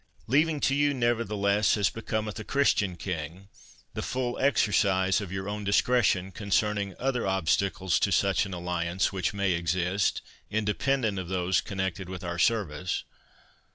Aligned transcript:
Leaving 0.25 0.59
to 0.59 0.73
you, 0.73 0.95
nevertheless, 0.95 1.77
as 1.77 1.91
becometh 1.91 2.39
a 2.39 2.43
Christian 2.43 2.95
King, 2.95 3.49
the 3.93 4.01
full 4.01 4.35
exercise 4.39 5.21
of 5.21 5.31
your 5.31 5.47
own 5.47 5.63
discretion 5.63 6.31
concerning 6.31 6.95
other 6.97 7.27
obstacles 7.27 7.99
to 7.99 8.11
such 8.11 8.47
an 8.47 8.51
alliance, 8.55 9.13
which 9.13 9.31
may 9.31 9.51
exist, 9.51 10.23
independent 10.49 11.19
of 11.19 11.27
those 11.27 11.61
connected 11.61 12.09
with 12.09 12.23
our 12.23 12.39
service. 12.39 13.03